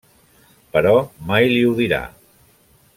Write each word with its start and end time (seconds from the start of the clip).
Però 0.77 0.93
mai 1.31 1.49
li 1.53 1.61
ho 1.69 1.77
dirà. 1.83 2.01